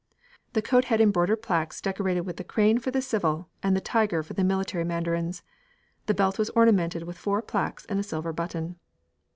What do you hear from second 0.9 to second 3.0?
embroidered plaques decorated with the crane for